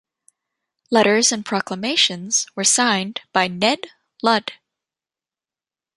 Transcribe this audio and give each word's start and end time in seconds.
Letters 0.89 1.31
and 1.31 1.45
proclamations 1.45 2.47
were 2.55 2.63
signed 2.63 3.21
by 3.33 3.47
"Ned 3.47 3.85
Ludd". 4.23 4.51